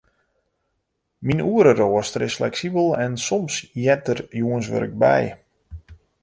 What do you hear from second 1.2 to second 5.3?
Myn oereroaster is fleksibel en soms heart der jûnswurk by.